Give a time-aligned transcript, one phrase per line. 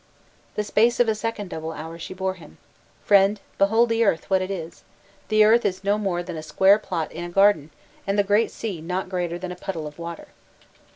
[0.55, 2.57] The space of a second double hour she bore him:
[3.05, 4.83] 'Friend, behold the earth what it is,
[5.27, 7.69] the earth is no more than a square plot in a garden,
[8.07, 10.29] and the great sea is not greater than a puddle of water.